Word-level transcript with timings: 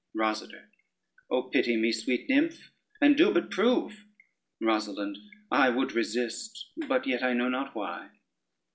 ROSADER 0.15 0.71
O 1.29 1.43
pity 1.43 1.77
me, 1.77 1.91
sweet 1.91 2.27
nymph, 2.27 2.71
and 2.99 3.15
do 3.15 3.31
but 3.31 3.51
prove. 3.51 4.07
ROSALYNDE 4.59 5.19
I 5.51 5.69
would 5.69 5.91
resist, 5.91 6.69
but 6.87 7.05
yet 7.05 7.21
I 7.21 7.33
know 7.33 7.49
not 7.49 7.75
why. 7.75 8.09